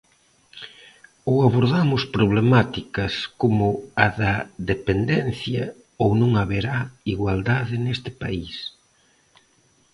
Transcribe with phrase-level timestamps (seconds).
[1.29, 3.67] Ou abordamos problemáticas como
[4.05, 4.35] a da
[4.71, 5.63] dependencia
[6.03, 6.77] ou non haberá
[7.13, 8.55] igualdade neste país.